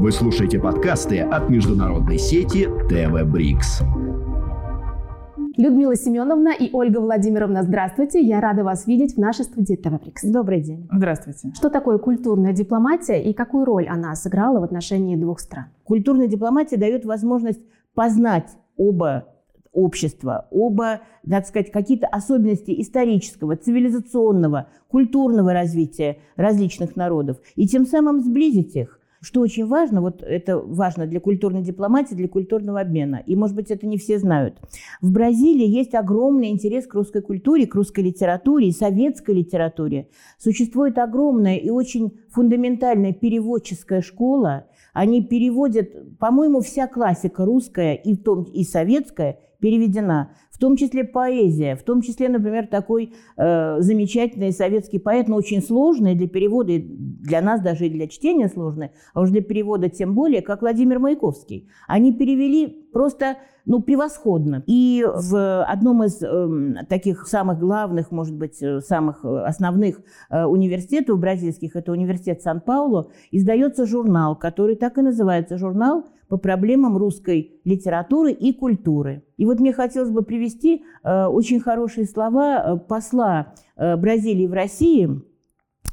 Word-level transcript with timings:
Вы 0.00 0.12
слушаете 0.12 0.58
подкасты 0.58 1.20
от 1.20 1.50
международной 1.50 2.16
сети 2.16 2.64
ТВ 2.88 3.30
Брикс. 3.30 3.82
Людмила 5.58 5.94
Семеновна 5.94 6.54
и 6.58 6.70
Ольга 6.72 7.00
Владимировна, 7.00 7.62
здравствуйте. 7.62 8.18
Я 8.22 8.40
рада 8.40 8.64
вас 8.64 8.86
видеть 8.86 9.16
в 9.16 9.18
нашей 9.18 9.44
студии 9.44 9.74
ТВ 9.74 10.00
Брикс. 10.00 10.24
Добрый 10.24 10.62
день. 10.62 10.88
Здравствуйте. 10.90 11.52
Что 11.54 11.68
такое 11.68 11.98
культурная 11.98 12.54
дипломатия 12.54 13.22
и 13.22 13.34
какую 13.34 13.66
роль 13.66 13.88
она 13.88 14.14
сыграла 14.14 14.60
в 14.60 14.62
отношении 14.62 15.16
двух 15.16 15.38
стран? 15.38 15.66
Культурная 15.84 16.28
дипломатия 16.28 16.78
дает 16.78 17.04
возможность 17.04 17.60
познать 17.92 18.48
оба 18.78 19.26
общества, 19.72 20.48
оба, 20.50 21.00
так 21.28 21.46
сказать, 21.46 21.70
какие-то 21.70 22.06
особенности 22.06 22.74
исторического, 22.80 23.54
цивилизационного, 23.54 24.68
культурного 24.88 25.52
развития 25.52 26.16
различных 26.36 26.96
народов, 26.96 27.36
и 27.54 27.68
тем 27.68 27.84
самым 27.84 28.20
сблизить 28.20 28.74
их. 28.76 28.99
Что 29.22 29.40
очень 29.42 29.66
важно, 29.66 30.00
вот 30.00 30.22
это 30.22 30.58
важно 30.58 31.06
для 31.06 31.20
культурной 31.20 31.62
дипломатии, 31.62 32.14
для 32.14 32.26
культурного 32.26 32.80
обмена, 32.80 33.22
и, 33.26 33.36
может 33.36 33.54
быть, 33.54 33.70
это 33.70 33.86
не 33.86 33.98
все 33.98 34.18
знают. 34.18 34.58
В 35.02 35.12
Бразилии 35.12 35.66
есть 35.66 35.94
огромный 35.94 36.48
интерес 36.48 36.86
к 36.86 36.94
русской 36.94 37.20
культуре, 37.20 37.66
к 37.66 37.74
русской 37.74 38.00
литературе 38.00 38.68
и 38.68 38.72
советской 38.72 39.34
литературе. 39.34 40.08
Существует 40.38 40.96
огромная 40.96 41.56
и 41.56 41.68
очень 41.68 42.18
фундаментальная 42.30 43.12
переводческая 43.12 44.00
школа. 44.00 44.64
Они 44.94 45.22
переводят, 45.22 46.18
по-моему, 46.18 46.62
вся 46.62 46.86
классика 46.86 47.44
русская 47.44 47.94
и, 47.94 48.14
в 48.14 48.22
том, 48.22 48.44
и 48.44 48.64
советская 48.64 49.38
переведена, 49.60 50.30
в 50.50 50.58
том 50.58 50.76
числе 50.76 51.04
поэзия, 51.04 51.76
в 51.76 51.82
том 51.82 52.02
числе, 52.02 52.28
например, 52.28 52.66
такой 52.66 53.14
э, 53.36 53.80
замечательный 53.80 54.52
советский 54.52 54.98
поэт, 54.98 55.28
но 55.28 55.36
очень 55.36 55.62
сложный 55.62 56.14
для 56.14 56.28
перевода, 56.28 56.72
для 56.78 57.40
нас 57.40 57.60
даже 57.60 57.86
и 57.86 57.90
для 57.90 58.08
чтения 58.08 58.48
сложный, 58.48 58.90
а 59.14 59.20
уж 59.20 59.30
для 59.30 59.42
перевода 59.42 59.88
тем 59.88 60.14
более, 60.14 60.42
как 60.42 60.60
Владимир 60.62 60.98
Маяковский. 60.98 61.68
Они 61.86 62.12
перевели 62.12 62.66
просто 62.92 63.36
ну, 63.66 63.80
превосходно. 63.80 64.62
И 64.66 65.04
в 65.06 65.62
одном 65.64 66.02
из 66.04 66.22
э, 66.22 66.84
таких 66.88 67.26
самых 67.26 67.58
главных, 67.58 68.10
может 68.10 68.34
быть, 68.34 68.62
э, 68.62 68.80
самых 68.80 69.24
основных 69.24 70.00
э, 70.30 70.44
университетов 70.44 71.18
бразильских, 71.18 71.76
это 71.76 71.92
университет 71.92 72.42
Сан-Паулу, 72.42 73.10
издается 73.30 73.86
журнал, 73.86 74.36
который 74.36 74.76
так 74.76 74.98
и 74.98 75.02
называется 75.02 75.58
журнал 75.58 76.06
по 76.30 76.36
проблемам 76.36 76.96
русской 76.96 77.60
литературы 77.64 78.30
и 78.30 78.52
культуры. 78.52 79.24
И 79.36 79.44
вот 79.44 79.58
мне 79.58 79.72
хотелось 79.72 80.10
бы 80.10 80.22
привести 80.22 80.84
э, 81.02 81.24
очень 81.24 81.58
хорошие 81.58 82.06
слова 82.06 82.62
э, 82.62 82.76
посла 82.78 83.52
э, 83.76 83.96
Бразилии 83.96 84.46
в 84.46 84.52
России, 84.52 85.10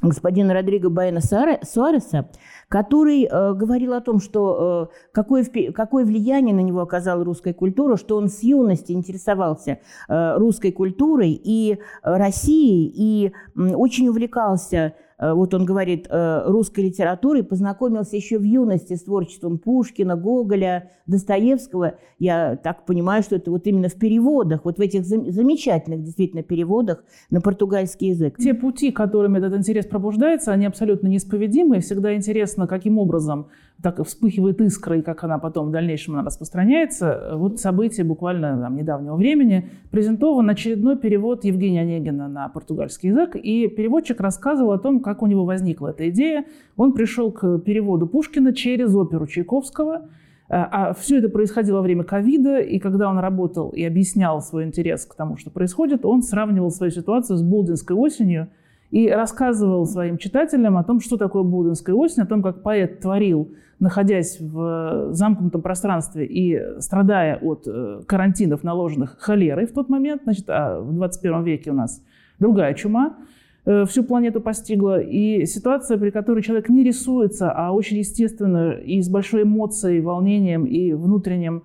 господина 0.00 0.54
Родриго 0.54 0.90
Байна 0.90 1.20
Суареса, 1.20 2.30
который 2.68 3.24
э, 3.24 3.54
говорил 3.54 3.94
о 3.94 4.00
том, 4.00 4.20
что 4.20 4.90
э, 4.90 4.96
какое, 5.12 5.44
какое 5.72 6.04
влияние 6.04 6.54
на 6.54 6.60
него 6.60 6.80
оказала 6.80 7.24
русская 7.24 7.54
культура, 7.54 7.96
что 7.96 8.16
он 8.16 8.28
с 8.28 8.42
юности 8.42 8.92
интересовался 8.92 9.80
э, 10.08 10.36
русской 10.36 10.70
культурой 10.70 11.32
и 11.32 11.78
Россией, 12.02 12.92
и 12.94 13.26
э, 13.28 13.74
очень 13.74 14.08
увлекался 14.08 14.94
Э, 15.18 15.32
вот 15.32 15.52
он 15.54 15.64
говорит, 15.64 16.06
э, 16.08 16.42
русской 16.46 16.80
литературой, 16.80 17.42
познакомился 17.42 18.16
еще 18.16 18.38
в 18.38 18.42
юности 18.42 18.94
с 18.94 19.02
творчеством 19.02 19.58
Пушкина, 19.58 20.16
Гоголя, 20.16 20.90
Достоевского. 21.06 21.94
Я 22.18 22.56
так 22.56 22.86
понимаю, 22.86 23.22
что 23.22 23.36
это 23.36 23.50
вот 23.50 23.66
именно 23.66 23.88
в 23.88 23.94
переводах, 23.94 24.64
вот 24.64 24.78
в 24.78 24.80
этих 24.80 25.04
замечательных 25.04 26.02
действительно 26.02 26.42
переводах 26.42 27.04
на 27.30 27.40
португальский 27.40 28.08
язык. 28.08 28.36
Те 28.38 28.54
пути, 28.54 28.92
которыми 28.92 29.38
этот 29.38 29.56
интерес 29.56 29.86
пробуждается, 29.86 30.52
они 30.52 30.66
абсолютно 30.66 31.08
неисповедимы. 31.08 31.80
Всегда 31.80 32.14
интересно, 32.14 32.57
каким 32.66 32.98
образом 32.98 33.48
так 33.82 34.04
вспыхивает 34.04 34.60
искра, 34.60 34.98
и 34.98 35.02
как 35.02 35.22
она 35.22 35.38
потом 35.38 35.68
в 35.68 35.70
дальнейшем 35.70 36.14
она 36.14 36.24
распространяется. 36.24 37.32
Вот 37.34 37.60
событие 37.60 38.04
буквально 38.04 38.60
там, 38.60 38.76
недавнего 38.76 39.14
времени. 39.14 39.70
Презентован 39.90 40.50
очередной 40.50 40.96
перевод 40.96 41.44
Евгения 41.44 41.82
Онегина 41.82 42.28
на 42.28 42.48
португальский 42.48 43.10
язык, 43.10 43.36
и 43.36 43.68
переводчик 43.68 44.20
рассказывал 44.20 44.72
о 44.72 44.78
том, 44.78 45.00
как 45.00 45.22
у 45.22 45.26
него 45.26 45.44
возникла 45.44 45.88
эта 45.88 46.08
идея. 46.10 46.44
Он 46.76 46.92
пришел 46.92 47.30
к 47.30 47.58
переводу 47.60 48.06
Пушкина 48.08 48.52
через 48.52 48.94
оперу 48.94 49.26
Чайковского, 49.26 50.08
а, 50.48 50.90
а 50.90 50.94
все 50.94 51.18
это 51.18 51.28
происходило 51.28 51.76
во 51.76 51.82
время 51.82 52.04
ковида, 52.04 52.58
и 52.60 52.78
когда 52.78 53.08
он 53.10 53.18
работал 53.18 53.68
и 53.70 53.84
объяснял 53.84 54.40
свой 54.40 54.64
интерес 54.64 55.04
к 55.04 55.14
тому, 55.14 55.36
что 55.36 55.50
происходит, 55.50 56.04
он 56.06 56.22
сравнивал 56.22 56.70
свою 56.70 56.90
ситуацию 56.90 57.36
с 57.36 57.42
Болдинской 57.42 57.94
осенью 57.94 58.48
и 58.90 59.08
рассказывал 59.08 59.86
своим 59.86 60.18
читателям 60.18 60.76
о 60.76 60.84
том, 60.84 61.00
что 61.00 61.16
такое 61.16 61.42
Болдинская 61.42 61.94
осень, 61.94 62.22
о 62.22 62.26
том, 62.26 62.42
как 62.42 62.62
поэт 62.62 63.00
творил 63.00 63.52
находясь 63.78 64.40
в 64.40 65.12
замкнутом 65.12 65.62
пространстве 65.62 66.26
и 66.26 66.80
страдая 66.80 67.36
от 67.36 67.64
э, 67.66 68.02
карантинов, 68.06 68.64
наложенных 68.64 69.16
холерой 69.20 69.66
в 69.66 69.72
тот 69.72 69.88
момент, 69.88 70.22
значит, 70.24 70.46
а 70.48 70.80
в 70.80 70.92
21 70.92 71.44
веке 71.44 71.70
у 71.70 71.74
нас 71.74 72.02
другая 72.40 72.74
чума, 72.74 73.16
э, 73.64 73.84
всю 73.84 74.02
планету 74.02 74.40
постигла. 74.40 75.00
И 75.00 75.46
ситуация, 75.46 75.96
при 75.96 76.10
которой 76.10 76.42
человек 76.42 76.68
не 76.68 76.82
рисуется, 76.82 77.52
а 77.52 77.70
очень 77.70 77.98
естественно 77.98 78.72
и 78.72 79.00
с 79.00 79.08
большой 79.08 79.44
эмоцией, 79.44 80.00
волнением 80.00 80.64
и 80.64 80.92
внутренним 80.92 81.62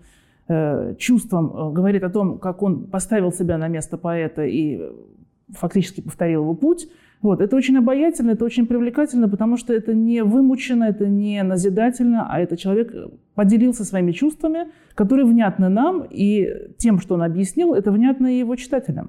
э, 0.47 0.93
чувством 0.99 1.73
говорит 1.73 2.03
о 2.03 2.09
том, 2.09 2.37
как 2.37 2.61
он 2.61 2.85
поставил 2.85 3.31
себя 3.31 3.57
на 3.57 3.67
место 3.69 3.97
поэта 3.97 4.45
и 4.45 4.81
фактически 5.51 6.01
повторил 6.01 6.41
его 6.41 6.53
путь– 6.53 6.87
вот. 7.23 7.41
Это 7.41 7.55
очень 7.55 7.77
обаятельно, 7.77 8.31
это 8.31 8.45
очень 8.45 8.67
привлекательно, 8.67 9.29
потому 9.29 9.57
что 9.57 9.73
это 9.73 9.93
не 9.93 10.23
вымучено, 10.23 10.83
это 10.83 11.07
не 11.07 11.41
назидательно, 11.41 12.27
а 12.29 12.39
это 12.39 12.57
человек 12.57 12.93
поделился 13.33 13.85
своими 13.85 14.11
чувствами, 14.11 14.67
которые 14.93 15.25
внятны 15.25 15.69
нам, 15.69 16.05
и 16.11 16.47
тем, 16.77 16.99
что 16.99 17.15
он 17.15 17.23
объяснил, 17.23 17.73
это 17.73 17.91
внятно 17.91 18.27
и 18.27 18.39
его 18.39 18.55
читателям. 18.57 19.07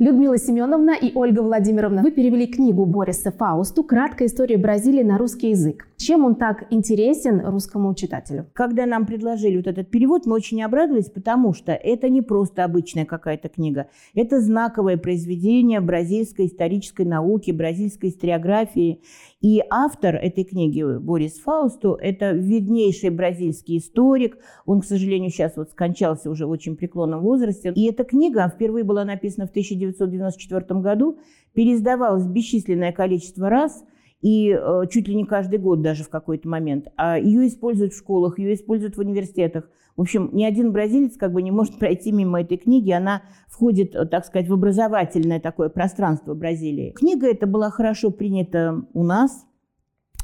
Людмила 0.00 0.36
Семеновна 0.36 0.96
и 1.00 1.12
Ольга 1.14 1.42
Владимировна, 1.42 2.02
вы 2.02 2.10
перевели 2.10 2.48
книгу 2.48 2.84
Бориса 2.86 3.30
Фаусту 3.30 3.84
«Краткая 3.84 4.26
история 4.26 4.58
Бразилии 4.58 5.04
на 5.04 5.16
русский 5.16 5.50
язык». 5.50 5.86
Чем 6.02 6.24
он 6.24 6.34
так 6.34 6.64
интересен 6.70 7.46
русскому 7.46 7.94
читателю? 7.94 8.50
Когда 8.54 8.86
нам 8.86 9.06
предложили 9.06 9.58
вот 9.58 9.68
этот 9.68 9.88
перевод, 9.88 10.26
мы 10.26 10.34
очень 10.34 10.60
обрадовались, 10.60 11.08
потому 11.08 11.54
что 11.54 11.70
это 11.70 12.08
не 12.08 12.22
просто 12.22 12.64
обычная 12.64 13.04
какая-то 13.04 13.48
книга. 13.48 13.86
Это 14.12 14.40
знаковое 14.40 14.96
произведение 14.96 15.80
бразильской 15.80 16.46
исторической 16.46 17.06
науки, 17.06 17.52
бразильской 17.52 18.08
историографии. 18.08 19.00
И 19.40 19.62
автор 19.70 20.16
этой 20.16 20.42
книги, 20.42 20.82
Борис 20.98 21.38
Фаусту, 21.38 21.94
это 21.94 22.32
виднейший 22.32 23.10
бразильский 23.10 23.78
историк. 23.78 24.38
Он, 24.66 24.80
к 24.80 24.84
сожалению, 24.84 25.30
сейчас 25.30 25.56
вот 25.56 25.70
скончался 25.70 26.30
уже 26.30 26.46
в 26.46 26.50
очень 26.50 26.74
преклонном 26.74 27.20
возрасте. 27.22 27.72
И 27.76 27.84
эта 27.84 28.02
книга 28.02 28.50
впервые 28.52 28.82
была 28.82 29.04
написана 29.04 29.46
в 29.46 29.50
1994 29.50 30.80
году, 30.80 31.20
переиздавалась 31.54 32.26
бесчисленное 32.26 32.90
количество 32.90 33.48
раз– 33.48 33.84
и 34.22 34.56
э, 34.58 34.82
чуть 34.90 35.08
ли 35.08 35.14
не 35.14 35.26
каждый 35.26 35.58
год 35.58 35.82
даже 35.82 36.04
в 36.04 36.08
какой-то 36.08 36.48
момент. 36.48 36.86
А 36.96 37.18
ее 37.18 37.46
используют 37.46 37.92
в 37.92 37.98
школах, 37.98 38.38
ее 38.38 38.54
используют 38.54 38.96
в 38.96 39.00
университетах. 39.00 39.68
В 39.96 40.00
общем, 40.00 40.30
ни 40.32 40.44
один 40.44 40.72
бразилец 40.72 41.16
как 41.16 41.32
бы 41.32 41.42
не 41.42 41.50
может 41.50 41.76
пройти 41.78 42.12
мимо 42.12 42.40
этой 42.40 42.56
книги. 42.56 42.90
Она 42.92 43.22
входит, 43.48 43.94
э, 43.94 44.06
так 44.06 44.24
сказать, 44.24 44.48
в 44.48 44.54
образовательное 44.54 45.40
такое 45.40 45.68
пространство 45.68 46.34
Бразилии. 46.34 46.92
Книга 46.92 47.26
эта 47.26 47.46
была 47.46 47.70
хорошо 47.70 48.10
принята 48.10 48.84
у 48.94 49.02
нас, 49.02 49.44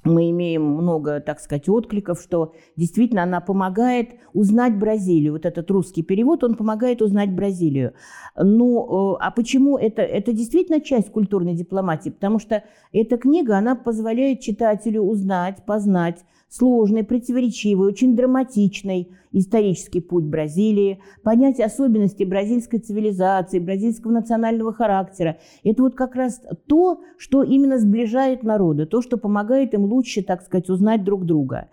мы 0.09 0.31
имеем 0.31 0.63
много, 0.63 1.21
так 1.21 1.41
сказать, 1.41 1.69
откликов, 1.69 2.21
что 2.21 2.55
действительно 2.77 3.23
она 3.23 3.41
помогает 3.41 4.11
узнать 4.33 4.79
Бразилию. 4.79 5.33
Вот 5.33 5.47
этот 5.47 5.71
русский 5.71 6.03
перевод, 6.03 6.45
он 6.45 6.55
помогает 6.55 7.03
узнать 7.03 7.31
Бразилию. 7.31 7.93
Ну, 8.37 9.15
э, 9.15 9.19
а 9.21 9.31
почему 9.31 9.77
это? 9.79 10.03
Это 10.03 10.33
действительно 10.33 10.81
часть 10.81 11.11
культурной 11.11 11.55
дипломатии, 11.55 12.11
потому 12.11 12.39
что 12.39 12.65
эта 12.93 13.19
книга, 13.19 13.57
она 13.57 13.75
позволяет 13.75 14.41
читателю 14.41 15.03
узнать, 15.03 15.65
познать 15.65 16.25
сложный, 16.49 17.05
противоречивый, 17.05 17.89
очень 17.89 18.17
драматичный 18.17 19.11
исторический 19.33 20.01
путь 20.01 20.25
Бразилии, 20.25 21.01
понять 21.23 21.61
особенности 21.61 22.25
бразильской 22.25 22.79
цивилизации, 22.79 23.59
бразильского 23.59 24.13
национального 24.13 24.73
характера. 24.73 25.39
Это 25.65 25.83
вот 25.83 25.95
как 25.95 26.15
раз 26.15 26.41
то, 26.67 27.01
что 27.19 27.43
именно 27.43 27.79
сближает 27.79 28.43
народы, 28.43 28.87
то, 28.87 29.03
что 29.03 29.19
помогает 29.19 29.75
им 29.75 29.85
лучше, 29.85 30.23
так 30.23 30.43
сказать, 30.43 30.71
узнать 30.71 31.05
друг 31.05 31.27
друга. 31.27 31.69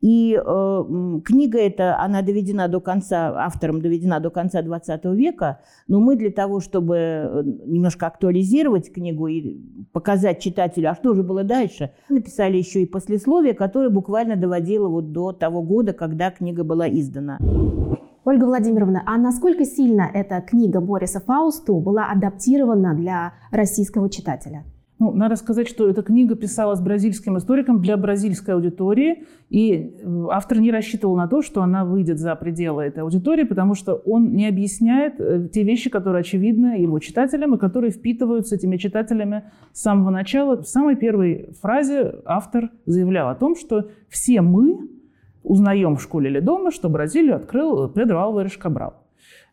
И 0.00 0.34
э, 0.34 1.20
книга 1.24 1.58
эта, 1.58 2.00
она 2.00 2.22
доведена 2.22 2.68
до 2.68 2.80
конца, 2.80 3.34
автором 3.36 3.82
доведена 3.82 4.18
до 4.18 4.30
конца 4.30 4.62
20 4.62 5.04
века, 5.06 5.60
но 5.88 6.00
мы 6.00 6.16
для 6.16 6.30
того, 6.30 6.60
чтобы 6.60 6.96
э, 6.96 7.42
немножко 7.66 8.06
актуализировать 8.06 8.90
книгу 8.92 9.26
и 9.26 9.58
показать 9.92 10.40
читателю, 10.40 10.90
а 10.90 10.94
что 10.94 11.14
же 11.14 11.22
было 11.22 11.44
дальше, 11.44 11.90
написали 12.08 12.56
еще 12.56 12.82
и 12.82 12.86
послесловие, 12.86 13.52
которое 13.52 13.90
буквально 13.90 14.36
доводило 14.36 14.88
вот 14.88 15.12
до 15.12 15.32
того 15.32 15.62
года, 15.62 15.92
когда 15.92 16.30
книга 16.30 16.64
была 16.64 16.88
издана. 16.88 17.38
Ольга 18.24 18.44
Владимировна, 18.44 19.02
а 19.06 19.18
насколько 19.18 19.64
сильно 19.64 20.08
эта 20.12 20.40
книга 20.40 20.80
Бориса 20.80 21.20
Фаусту 21.20 21.78
была 21.78 22.10
адаптирована 22.10 22.94
для 22.94 23.34
российского 23.50 24.08
читателя? 24.08 24.64
Ну, 25.00 25.12
надо 25.12 25.36
сказать, 25.36 25.66
что 25.66 25.88
эта 25.88 26.02
книга 26.02 26.34
писалась 26.34 26.78
бразильским 26.78 27.38
историком 27.38 27.80
для 27.80 27.96
бразильской 27.96 28.52
аудитории, 28.52 29.24
и 29.48 29.72
э, 29.72 30.26
автор 30.30 30.60
не 30.60 30.70
рассчитывал 30.70 31.16
на 31.16 31.26
то, 31.26 31.40
что 31.40 31.62
она 31.62 31.86
выйдет 31.86 32.18
за 32.18 32.36
пределы 32.36 32.82
этой 32.82 33.02
аудитории, 33.02 33.44
потому 33.44 33.74
что 33.74 33.94
он 33.94 34.34
не 34.34 34.46
объясняет 34.46 35.14
э, 35.18 35.48
те 35.50 35.62
вещи, 35.62 35.88
которые 35.88 36.20
очевидны 36.20 36.82
его 36.82 36.98
читателям 36.98 37.54
и 37.54 37.58
которые 37.58 37.92
впитываются 37.92 38.56
этими 38.56 38.76
читателями 38.76 39.44
с 39.72 39.80
самого 39.80 40.10
начала. 40.10 40.60
В 40.60 40.68
самой 40.68 40.96
первой 40.96 41.48
фразе 41.62 42.16
автор 42.26 42.68
заявлял 42.84 43.30
о 43.30 43.34
том, 43.34 43.56
что 43.56 43.88
все 44.10 44.42
мы 44.42 44.86
узнаем 45.42 45.96
в 45.96 46.02
школе 46.02 46.28
или 46.28 46.40
дома, 46.40 46.70
что 46.70 46.90
Бразилию 46.90 47.36
открыл 47.36 47.88
Педро 47.88 48.20
Алвареш 48.20 48.58
Кабрал. 48.58 48.99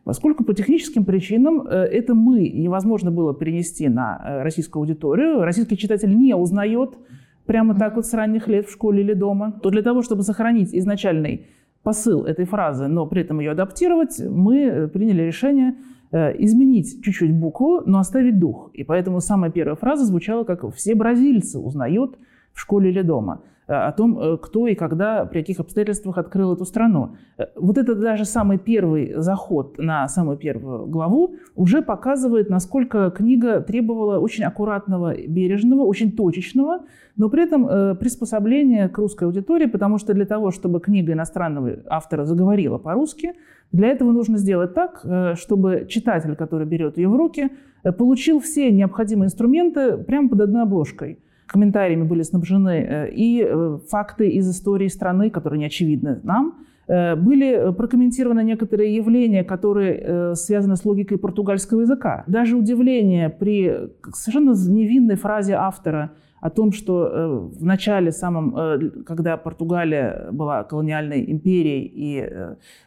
Поскольку 0.04 0.44
по 0.44 0.54
техническим 0.54 1.04
причинам 1.04 1.66
э, 1.66 1.70
это 1.70 2.14
мы 2.14 2.48
невозможно 2.48 3.10
было 3.10 3.34
перенести 3.34 3.88
на 3.88 4.18
э, 4.24 4.42
российскую 4.42 4.80
аудиторию, 4.80 5.42
российский 5.42 5.76
читатель 5.76 6.16
не 6.16 6.34
узнает 6.34 6.96
прямо 7.44 7.74
так 7.74 7.96
вот 7.96 8.06
с 8.06 8.14
ранних 8.14 8.48
лет 8.48 8.66
в 8.66 8.72
школе 8.72 9.02
или 9.02 9.12
дома, 9.12 9.60
то 9.62 9.70
для 9.70 9.82
того, 9.82 10.02
чтобы 10.02 10.22
сохранить 10.22 10.74
изначальный 10.74 11.46
посыл 11.82 12.24
этой 12.24 12.44
фразы, 12.44 12.86
но 12.86 13.06
при 13.06 13.22
этом 13.22 13.40
ее 13.40 13.50
адаптировать, 13.50 14.18
мы 14.20 14.60
э, 14.60 14.88
приняли 14.88 15.22
решение 15.22 15.74
изменить 16.10 17.04
чуть-чуть 17.04 17.34
букву, 17.34 17.82
но 17.84 17.98
оставить 17.98 18.38
дух. 18.38 18.70
И 18.72 18.82
поэтому 18.82 19.20
самая 19.20 19.50
первая 19.50 19.76
фраза 19.76 20.06
звучала 20.06 20.42
как 20.44 20.64
«все 20.74 20.94
бразильцы 20.94 21.58
узнают 21.58 22.16
в 22.54 22.60
школе 22.60 22.88
или 22.88 23.02
дома». 23.02 23.42
Э, 23.68 23.88
о 23.88 23.92
том, 23.92 24.18
э, 24.18 24.38
кто 24.38 24.66
и 24.66 24.74
когда, 24.74 25.26
при 25.26 25.40
каких 25.40 25.60
обстоятельствах 25.60 26.16
открыл 26.16 26.54
эту 26.54 26.64
страну. 26.64 27.16
Э, 27.36 27.44
вот 27.54 27.76
это 27.76 27.94
даже 27.94 28.24
самый 28.24 28.58
первый 28.58 29.12
заход 29.16 29.76
на 29.76 30.08
самую 30.08 30.38
первую 30.38 30.86
главу 30.86 31.34
уже 31.54 31.82
показывает, 31.82 32.48
насколько 32.48 33.10
книга 33.10 33.60
требовала 33.60 34.18
очень 34.18 34.44
аккуратного, 34.44 35.14
бережного, 35.14 35.82
очень 35.82 36.12
точечного, 36.12 36.84
но 37.16 37.28
при 37.28 37.44
этом 37.44 37.96
приспособления 37.98 38.88
к 38.88 38.96
русской 38.96 39.24
аудитории, 39.24 39.66
потому 39.66 39.98
что 39.98 40.14
для 40.14 40.24
того, 40.24 40.52
чтобы 40.52 40.80
книга 40.80 41.12
иностранного 41.12 41.80
автора 41.86 42.24
заговорила 42.24 42.78
по-русски, 42.78 43.32
для 43.72 43.88
этого 43.88 44.12
нужно 44.12 44.38
сделать 44.38 44.72
так, 44.72 45.04
чтобы 45.34 45.86
читатель, 45.88 46.36
который 46.36 46.64
берет 46.64 46.96
ее 46.96 47.08
в 47.08 47.16
руки, 47.16 47.50
получил 47.98 48.38
все 48.38 48.70
необходимые 48.70 49.26
инструменты 49.26 49.98
прямо 49.98 50.28
под 50.28 50.42
одной 50.42 50.62
обложкой– 50.62 51.18
комментариями 51.48 52.04
были 52.04 52.22
снабжены 52.22 52.86
э, 52.88 53.10
и 53.10 53.42
э, 53.42 53.78
факты 53.88 54.28
из 54.28 54.48
истории 54.48 54.88
страны, 54.88 55.30
которые 55.30 55.58
не 55.58 55.66
очевидны 55.66 56.20
нам, 56.22 56.58
э, 56.86 57.16
были 57.16 57.72
прокомментированы 57.72 58.44
некоторые 58.44 58.94
явления, 58.94 59.42
которые 59.42 60.34
связаны 60.36 60.76
с 60.76 60.84
логикой 60.84 61.18
португальского 61.18 61.80
языка. 61.80 62.24
Даже 62.26 62.56
удивление 62.56 63.30
при 63.30 63.90
совершенно 64.12 64.54
невинной 64.70 65.16
фразе 65.16 65.54
автора 65.54 66.12
о 66.40 66.50
том, 66.50 66.70
что 66.70 67.50
в 67.58 67.64
начале 67.64 68.12
самом, 68.12 69.04
когда 69.04 69.36
Португалия 69.36 70.28
была 70.30 70.62
колониальной 70.62 71.28
империей 71.32 71.90
и 71.92 72.30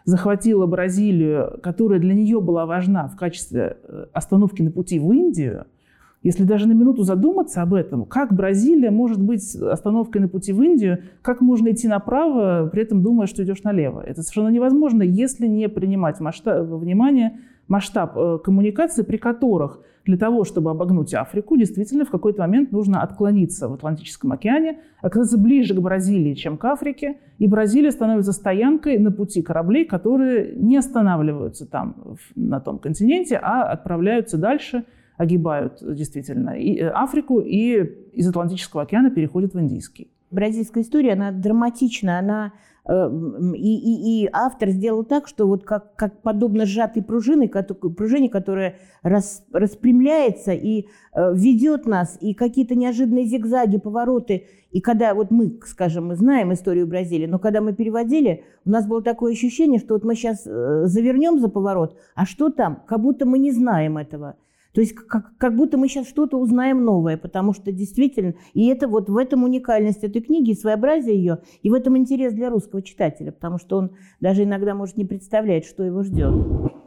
захватила 0.05 0.67
Бразилию, 0.67 1.59
которая 1.61 1.99
для 1.99 2.13
нее 2.13 2.39
была 2.39 2.65
важна 2.65 3.09
в 3.09 3.17
качестве 3.17 3.75
остановки 4.13 4.61
на 4.61 4.71
пути 4.71 4.99
в 4.99 5.11
Индию– 5.11 5.65
если 6.23 6.43
даже 6.43 6.67
на 6.67 6.73
минуту 6.73 7.03
задуматься 7.03 7.61
об 7.61 7.73
этом, 7.73 8.05
как 8.05 8.33
Бразилия 8.33 8.91
может 8.91 9.21
быть 9.21 9.55
остановкой 9.55 10.21
на 10.21 10.27
пути 10.27 10.53
в 10.53 10.61
Индию, 10.61 10.99
как 11.21 11.41
можно 11.41 11.71
идти 11.71 11.87
направо, 11.87 12.69
при 12.71 12.83
этом 12.83 13.01
думая, 13.01 13.27
что 13.27 13.43
идешь 13.43 13.63
налево. 13.63 14.01
Это 14.01 14.21
совершенно 14.21 14.49
невозможно, 14.49 15.01
если 15.01 15.47
не 15.47 15.67
принимать 15.67 16.19
масштаб, 16.19 16.67
внимание 16.67 17.39
масштаб 17.67 18.17
э, 18.17 18.37
коммуникаций, 18.43 19.03
при 19.03 19.17
которых 19.17 19.79
для 20.05 20.17
того, 20.17 20.43
чтобы 20.43 20.71
обогнуть 20.71 21.13
Африку, 21.13 21.57
действительно 21.57 22.05
в 22.05 22.09
какой-то 22.09 22.41
момент 22.41 22.71
нужно 22.71 23.01
отклониться 23.01 23.67
в 23.67 23.73
Атлантическом 23.73 24.31
океане, 24.31 24.79
оказаться 25.01 25.37
ближе 25.37 25.73
к 25.73 25.79
Бразилии, 25.79 26.33
чем 26.33 26.57
к 26.57 26.65
Африке, 26.65 27.17
и 27.39 27.47
Бразилия 27.47 27.91
становится 27.91 28.31
стоянкой 28.31 28.97
на 28.97 29.11
пути 29.11 29.41
кораблей, 29.41 29.85
которые 29.85 30.55
не 30.55 30.77
останавливаются 30.77 31.65
там, 31.65 32.17
на 32.35 32.59
том 32.59 32.77
континенте, 32.77 33.39
а 33.41 33.63
отправляются 33.63 34.37
дальше– 34.37 34.85
огибают 35.21 35.77
действительно 35.81 36.57
и 36.57 36.79
э, 36.79 36.89
Африку, 36.89 37.39
и 37.41 37.83
из 38.13 38.27
Атлантического 38.27 38.81
океана 38.81 39.11
переходят 39.11 39.53
в 39.53 39.59
Индийский. 39.59 40.09
Бразильская 40.31 40.83
история, 40.83 41.13
она 41.13 41.31
драматична, 41.31 42.17
она 42.17 42.53
э, 42.85 43.09
и, 43.55 43.75
и, 43.75 44.23
и 44.23 44.29
автор 44.33 44.69
сделал 44.69 45.03
так, 45.03 45.27
что 45.27 45.45
вот 45.45 45.63
как, 45.63 45.95
как 45.95 46.23
подобно 46.23 46.65
сжатой 46.65 47.03
пружине, 47.03 47.49
пружине, 47.49 48.29
которая 48.29 48.77
рас, 49.03 49.45
распрямляется 49.53 50.53
и 50.53 50.87
э, 51.13 51.33
ведет 51.35 51.85
нас, 51.85 52.17
и 52.19 52.33
какие-то 52.33 52.73
неожиданные 52.73 53.25
зигзаги, 53.25 53.77
повороты. 53.77 54.47
И 54.71 54.81
когда 54.81 55.13
вот 55.13 55.29
мы, 55.29 55.59
скажем, 55.67 56.07
мы 56.07 56.15
знаем 56.15 56.51
историю 56.51 56.87
Бразилии, 56.87 57.27
но 57.27 57.37
когда 57.37 57.61
мы 57.61 57.73
переводили, 57.73 58.43
у 58.65 58.71
нас 58.71 58.87
было 58.87 59.03
такое 59.03 59.33
ощущение, 59.33 59.79
что 59.79 59.93
вот 59.93 60.03
мы 60.03 60.15
сейчас 60.15 60.45
завернем 60.45 61.39
за 61.39 61.49
поворот, 61.49 61.95
а 62.15 62.25
что 62.25 62.49
там? 62.49 62.81
Как 62.87 63.01
будто 63.01 63.27
мы 63.27 63.37
не 63.37 63.51
знаем 63.51 63.99
этого. 63.99 64.37
То 64.73 64.81
есть 64.81 64.93
как, 64.93 65.37
как 65.37 65.55
будто 65.55 65.77
мы 65.77 65.87
сейчас 65.87 66.07
что-то 66.07 66.37
узнаем 66.37 66.83
новое, 66.83 67.17
потому 67.17 67.53
что 67.53 67.71
действительно, 67.71 68.35
и 68.53 68.67
это 68.67 68.87
вот 68.87 69.09
в 69.09 69.17
этом 69.17 69.43
уникальность 69.43 70.03
этой 70.03 70.21
книги, 70.21 70.53
своеобразие 70.53 71.15
ее, 71.15 71.39
и 71.61 71.69
в 71.69 71.73
этом 71.73 71.97
интерес 71.97 72.33
для 72.33 72.49
русского 72.49 72.81
читателя, 72.81 73.31
потому 73.31 73.57
что 73.57 73.77
он 73.77 73.91
даже 74.19 74.43
иногда 74.43 74.73
может 74.73 74.97
не 74.97 75.05
представлять, 75.05 75.65
что 75.65 75.83
его 75.83 76.03
ждет. 76.03 76.33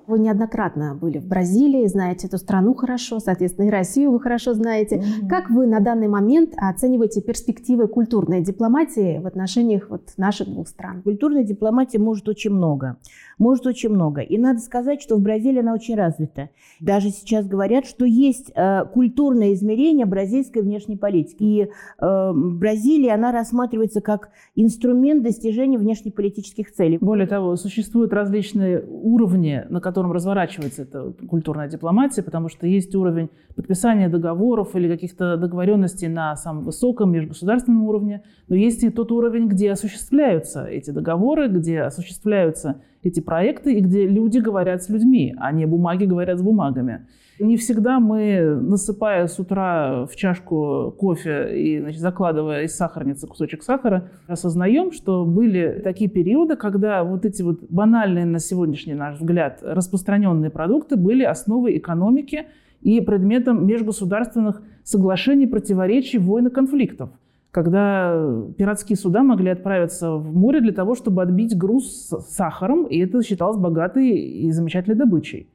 Вы 0.06 0.18
неоднократно 0.18 0.94
были 0.94 1.18
в 1.18 1.26
Бразилии, 1.26 1.86
знаете 1.86 2.26
эту 2.26 2.36
страну 2.36 2.74
хорошо, 2.74 3.20
соответственно, 3.20 3.66
и 3.66 3.70
Россию 3.70 4.12
вы 4.12 4.20
хорошо 4.20 4.52
знаете. 4.52 4.96
Mm-hmm. 4.96 5.28
Как 5.28 5.48
вы 5.48 5.66
на 5.66 5.80
данный 5.80 6.08
момент 6.08 6.52
оцениваете 6.56 7.22
перспективы 7.22 7.88
культурной 7.88 8.42
дипломатии 8.42 9.18
в 9.18 9.26
отношениях 9.26 9.88
вот 9.88 10.12
наших 10.18 10.48
двух 10.48 10.68
стран? 10.68 11.02
Культурной 11.02 11.44
дипломатии 11.44 11.96
может 11.96 12.28
очень 12.28 12.50
много. 12.50 12.98
Может 13.38 13.66
очень 13.66 13.88
много. 13.88 14.20
И 14.20 14.36
надо 14.36 14.58
сказать, 14.60 15.00
что 15.00 15.16
в 15.16 15.20
Бразилии 15.20 15.60
она 15.60 15.72
очень 15.72 15.94
развита. 15.94 16.50
Даже 16.80 17.08
сейчас 17.10 17.46
говорят, 17.46 17.86
что 17.86 18.04
есть 18.04 18.52
э, 18.54 18.84
культурное 18.92 19.54
измерение 19.54 20.06
бразильской 20.06 20.62
внешней 20.62 20.96
политики. 20.96 21.42
И 21.42 21.62
э, 21.62 22.32
Бразилия, 22.34 23.14
она 23.14 23.32
рассматривается 23.32 24.00
как 24.00 24.28
инструмент 24.54 25.22
достижения 25.22 25.78
внешнеполитических 25.78 26.72
целей. 26.72 26.98
Более 27.00 27.26
того, 27.26 27.56
существуют 27.56 28.12
различные 28.12 28.84
уровни, 28.86 29.64
на 29.68 29.80
котором 29.94 30.10
разворачивается 30.10 30.82
эта 30.82 31.12
культурная 31.28 31.68
дипломатия, 31.68 32.24
потому 32.24 32.48
что 32.48 32.66
есть 32.66 32.92
уровень 32.96 33.30
подписания 33.54 34.08
договоров 34.08 34.74
или 34.74 34.88
каких-то 34.88 35.36
договоренностей 35.36 36.08
на 36.08 36.34
самом 36.34 36.64
высоком 36.64 37.12
межгосударственном 37.12 37.84
уровне, 37.84 38.24
но 38.48 38.56
есть 38.56 38.82
и 38.82 38.90
тот 38.90 39.12
уровень, 39.12 39.46
где 39.46 39.70
осуществляются 39.70 40.64
эти 40.64 40.90
договоры, 40.90 41.46
где 41.46 41.82
осуществляются 41.82 42.82
эти 43.04 43.20
проекты 43.20 43.74
и 43.74 43.80
где 43.80 44.06
люди 44.06 44.38
говорят 44.38 44.82
с 44.82 44.88
людьми, 44.88 45.34
а 45.38 45.52
не 45.52 45.66
бумаги 45.66 46.04
говорят 46.04 46.38
с 46.38 46.42
бумагами. 46.42 47.06
Не 47.40 47.56
всегда 47.56 47.98
мы, 47.98 48.58
насыпая 48.60 49.26
с 49.26 49.40
утра 49.40 50.06
в 50.06 50.14
чашку 50.14 50.94
кофе 50.96 51.58
и 51.58 51.80
значит, 51.80 52.00
закладывая 52.00 52.62
из 52.62 52.76
сахарницы 52.76 53.26
кусочек 53.26 53.64
сахара, 53.64 54.10
осознаем, 54.28 54.92
что 54.92 55.24
были 55.24 55.80
такие 55.82 56.08
периоды, 56.08 56.54
когда 56.54 57.02
вот 57.02 57.24
эти 57.24 57.42
вот 57.42 57.60
банальные 57.68 58.24
на 58.24 58.38
сегодняшний 58.38 58.94
наш 58.94 59.18
взгляд 59.18 59.58
распространенные 59.62 60.50
продукты 60.50 60.96
были 60.96 61.24
основой 61.24 61.76
экономики 61.76 62.46
и 62.82 63.00
предметом 63.00 63.66
межгосударственных 63.66 64.62
соглашений, 64.84 65.48
противоречий, 65.48 66.18
войн 66.18 66.46
и 66.46 66.50
конфликтов 66.50 67.10
когда 67.54 68.20
пиратские 68.58 68.96
суда 68.96 69.22
могли 69.22 69.50
отправиться 69.50 70.10
в 70.16 70.36
море 70.36 70.60
для 70.60 70.72
того, 70.72 70.96
чтобы 70.96 71.22
отбить 71.22 71.56
груз 71.56 72.08
с 72.08 72.34
сахаром, 72.34 72.84
и 72.86 72.98
это 72.98 73.22
считалось 73.22 73.56
богатой 73.56 74.10
и 74.10 74.50
замечательной 74.50 74.96
добычей. 74.96 75.48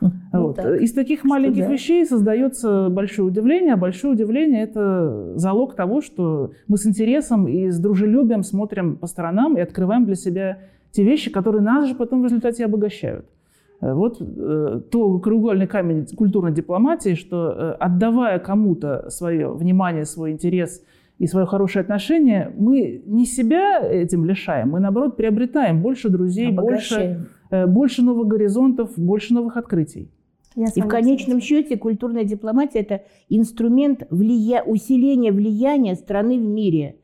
Ну, 0.00 0.10
вот. 0.32 0.56
так, 0.56 0.80
Из 0.80 0.92
таких 0.92 1.22
маленьких 1.22 1.64
да. 1.64 1.72
вещей 1.72 2.04
создается 2.06 2.88
большое 2.90 3.28
удивление, 3.28 3.74
а 3.74 3.76
большое 3.76 4.14
удивление– 4.14 4.62
это 4.64 5.34
залог 5.36 5.76
того, 5.76 6.00
что 6.00 6.50
мы 6.66 6.76
с 6.76 6.86
интересом 6.86 7.46
и 7.46 7.70
с 7.70 7.78
дружелюбием 7.78 8.42
смотрим 8.42 8.96
по 8.96 9.06
сторонам 9.06 9.56
и 9.56 9.60
открываем 9.60 10.06
для 10.06 10.16
себя 10.16 10.58
те 10.90 11.04
вещи, 11.04 11.30
которые 11.30 11.62
нас 11.62 11.86
же 11.86 11.94
потом 11.94 12.22
в 12.22 12.24
результате 12.24 12.64
обогащают. 12.64 13.26
Вот 13.80 14.20
э, 14.20 14.80
то 14.90 15.18
краеугольный 15.20 15.68
камень 15.68 16.04
культурной 16.16 16.52
дипломатии, 16.52 17.14
что 17.14 17.52
э, 17.52 17.72
отдавая 17.78 18.40
кому-то 18.40 19.08
свое 19.10 19.52
внимание, 19.52 20.04
свой 20.04 20.32
интерес– 20.32 20.82
и 21.18 21.26
свое 21.26 21.46
хорошее 21.46 21.82
отношение, 21.82 22.52
мы 22.56 23.02
не 23.06 23.24
себя 23.24 23.80
этим 23.80 24.24
лишаем, 24.24 24.70
мы, 24.70 24.80
наоборот, 24.80 25.16
приобретаем 25.16 25.80
больше 25.80 26.08
друзей, 26.08 26.50
больше, 26.50 27.28
э, 27.50 27.66
больше 27.66 28.02
новых 28.02 28.26
горизонтов, 28.26 28.98
больше 28.98 29.32
новых 29.34 29.56
открытий. 29.56 30.10
И 30.56 30.80
в 30.80 30.86
конечном 30.86 31.40
счете 31.40 31.76
культурная 31.76 32.24
дипломатия– 32.24 32.78
это 32.80 33.02
инструмент 33.28 34.06
влия... 34.10 34.62
усиления 34.62 35.32
влияния 35.32 35.96
страны 35.96 36.38
в 36.38 36.44
мире. 36.44 36.96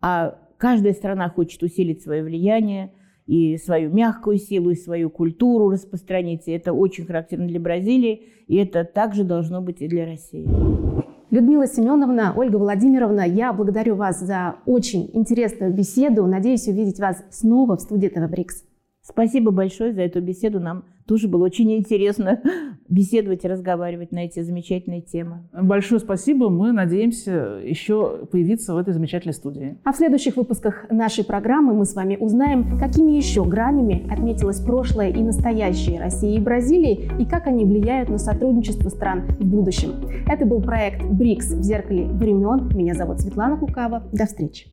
А 0.00 0.38
каждая 0.58 0.92
страна 0.92 1.28
хочет 1.28 1.62
усилить 1.62 2.02
свое 2.02 2.22
влияние, 2.22 2.92
и 3.26 3.56
свою 3.56 3.90
мягкую 3.90 4.38
силу, 4.38 4.70
и 4.70 4.74
свою 4.74 5.10
культуру 5.10 5.70
распространить. 5.70 6.46
И 6.46 6.52
это 6.52 6.72
очень 6.72 7.06
характерно 7.06 7.46
для 7.46 7.58
Бразилии, 7.58 8.22
и 8.46 8.56
это 8.56 8.84
также 8.84 9.24
должно 9.24 9.62
быть 9.62 9.80
и 9.80 9.88
для 9.88 10.04
России. 10.04 10.46
Людмила 11.34 11.66
Семеновна, 11.66 12.32
Ольга 12.36 12.58
Владимировна, 12.58 13.22
я 13.22 13.52
благодарю 13.52 13.96
вас 13.96 14.20
за 14.20 14.54
очень 14.66 15.10
интересную 15.14 15.74
беседу. 15.74 16.24
Надеюсь 16.28 16.68
увидеть 16.68 17.00
вас 17.00 17.24
снова 17.28 17.76
в 17.76 17.80
студии 17.80 18.06
ТВ 18.06 18.30
Брикс. 18.30 18.62
Спасибо 19.06 19.50
большое 19.50 19.92
за 19.92 20.00
эту 20.00 20.22
беседу. 20.22 20.60
Нам 20.60 20.84
тоже 21.06 21.28
было 21.28 21.44
очень 21.44 21.70
интересно 21.76 22.40
беседовать 22.88 23.44
и 23.44 23.48
разговаривать 23.48 24.12
на 24.12 24.24
эти 24.24 24.40
замечательные 24.40 25.02
темы. 25.02 25.42
Большое 25.52 26.00
спасибо. 26.00 26.48
Мы 26.48 26.72
надеемся 26.72 27.60
еще 27.62 28.26
появиться 28.32 28.72
в 28.72 28.78
этой 28.78 28.94
замечательной 28.94 29.34
студии. 29.34 29.76
А 29.84 29.92
в 29.92 29.96
следующих 29.96 30.36
выпусках 30.36 30.86
нашей 30.90 31.22
программы 31.22 31.74
мы 31.74 31.84
с 31.84 31.94
вами 31.94 32.16
узнаем, 32.16 32.78
какими 32.78 33.12
еще 33.12 33.44
гранями 33.44 34.10
отметилось 34.10 34.60
прошлое 34.60 35.10
и 35.10 35.22
настоящее 35.22 36.00
России 36.00 36.36
и 36.36 36.40
Бразилии 36.40 37.10
и 37.20 37.26
как 37.26 37.46
они 37.46 37.66
влияют 37.66 38.08
на 38.08 38.16
сотрудничество 38.16 38.88
стран 38.88 39.26
в 39.38 39.44
будущем. 39.44 39.90
Это 40.26 40.46
был 40.46 40.62
проект 40.62 41.04
«БРИКС 41.04 41.52
в 41.52 41.62
зеркале 41.62 42.06
времен». 42.06 42.74
Меня 42.74 42.94
зовут 42.94 43.20
Светлана 43.20 43.58
Кукава. 43.58 44.04
До 44.12 44.24
встречи. 44.24 44.72